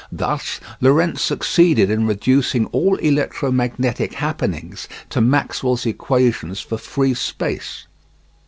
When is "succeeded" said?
1.21-1.91